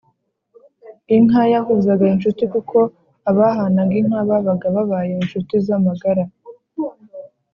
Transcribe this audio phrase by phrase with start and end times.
[1.15, 2.77] inka yahuzaga inshuti kuko
[3.29, 6.23] abahanaga inka babaga babaye inshuti z’amagara.